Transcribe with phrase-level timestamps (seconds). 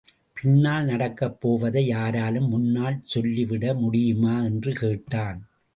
[0.33, 4.41] பின்னால் நடக்கப் போவதை யாராலும் முன்னால் சொல்லி விட முடியுமா?
[4.41, 5.47] என்று கேட்டான்.